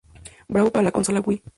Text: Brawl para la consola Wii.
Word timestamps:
Brawl 0.47 0.71
para 0.71 0.85
la 0.85 0.91
consola 0.91 1.21
Wii. 1.21 1.43